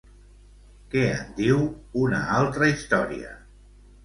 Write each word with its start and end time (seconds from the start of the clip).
Què 0.93 1.03
en 1.17 1.27
diu 1.41 1.59
una 2.05 2.23
altra 2.39 2.71
història? 2.73 3.37